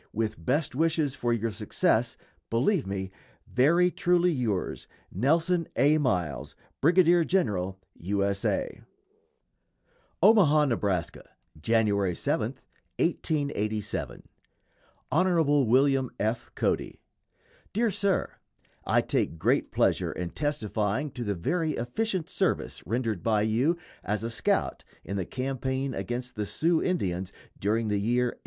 [0.13, 2.17] With best wishes for your success,
[2.49, 3.11] believe me,
[3.45, 5.99] Very truly yours, NELSON A.
[5.99, 8.25] MILES, Brigadier General U.
[8.25, 8.43] S.
[8.43, 8.81] A.
[8.81, 8.85] [Illustration:
[10.19, 12.45] BRIGADIER GENERAL GEORGE CROOK.] OMAHA, NEB., January 7,
[12.97, 14.23] 1887.
[15.11, 15.65] Hon.
[15.67, 16.49] William F.
[16.55, 16.99] Cody.
[17.73, 18.39] DEAR SIR:
[18.83, 24.23] I take great pleasure in testifying to the very efficient service rendered by you "as
[24.23, 28.37] a scout" in the campaign against the Sioux Indians during the year 1876.